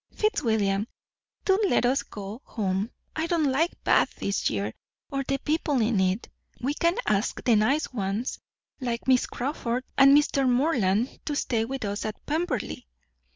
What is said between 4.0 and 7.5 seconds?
this year, or the people in it. We can ask